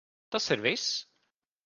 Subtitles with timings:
[0.35, 0.87] Tas ir viss?